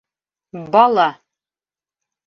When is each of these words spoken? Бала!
Бала! 0.75 1.07